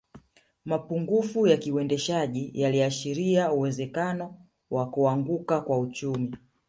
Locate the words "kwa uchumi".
5.61-6.37